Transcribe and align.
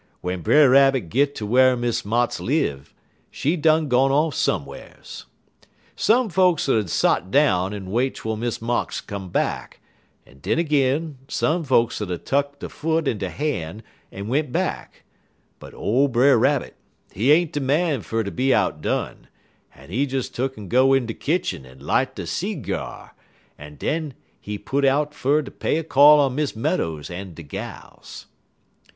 W'en 0.23 0.41
Brer 0.41 0.67
Rabbit 0.71 1.09
git 1.09 1.35
ter 1.35 1.45
whar 1.45 1.77
Miss 1.77 2.01
Motts 2.01 2.39
live, 2.39 2.91
she 3.29 3.55
done 3.55 3.87
gone 3.87 4.09
off 4.11 4.33
some'rs. 4.33 5.27
"Some 5.95 6.27
folks 6.27 6.67
'ud 6.67 6.85
er 6.85 6.87
sot 6.87 7.29
down 7.29 7.71
en 7.71 7.91
wait 7.91 8.15
twel 8.15 8.35
Miss 8.35 8.57
Motts 8.63 8.99
come 8.99 9.29
back, 9.29 9.79
en 10.25 10.39
den 10.39 10.57
ag'in 10.57 11.19
some 11.27 11.63
folks 11.63 12.01
'ud 12.01 12.09
er 12.09 12.17
tuck 12.17 12.57
der 12.57 12.69
foot 12.69 13.07
in 13.07 13.19
der 13.19 13.29
han' 13.29 13.83
en 14.11 14.27
went 14.27 14.51
back; 14.51 15.03
but 15.59 15.71
ole 15.75 16.07
Brer 16.07 16.35
Rabbit, 16.35 16.75
he 17.11 17.31
ain't 17.31 17.51
de 17.53 17.59
man 17.59 18.01
fer 18.01 18.23
ter 18.23 18.31
be 18.31 18.51
outdone, 18.55 19.27
en 19.75 19.91
he 19.91 20.07
des 20.07 20.21
tuck'n 20.23 20.67
go 20.67 20.95
in 20.95 21.05
de 21.05 21.13
kitchen 21.13 21.63
en 21.63 21.77
light 21.77 22.17
he 22.17 22.23
seegyar, 22.23 23.11
en 23.59 23.75
den 23.75 24.15
he 24.39 24.57
put 24.57 24.83
out 24.83 25.13
fer 25.13 25.43
ter 25.43 25.51
pay 25.51 25.77
a 25.77 25.83
call 25.83 26.19
on 26.19 26.33
Miss 26.33 26.55
Meadows 26.55 27.11
en 27.11 27.35
de 27.35 27.43
gals. 27.43 28.25